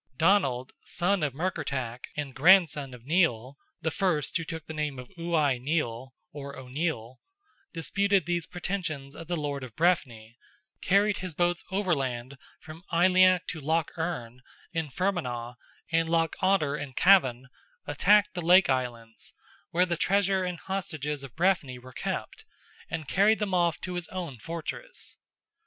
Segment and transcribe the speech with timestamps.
[0.17, 5.07] Donald, son of Murkertach, and grandson of Nial, (the first who took the name of
[5.09, 7.19] Uai Nial, or O'Neill),
[7.71, 10.37] disputed these pretensions of the Lord of Breffni;
[10.81, 14.41] carried his boats overland from Aileach to Lough Erne
[14.73, 15.53] in Fermanagh,
[15.91, 17.49] and Lough Oughter in Cavan;
[17.85, 19.35] attacked the lake islands,
[19.69, 22.43] where the treasure and hostages of Breffni were kept,
[22.89, 25.15] and carried them off to his own fortress.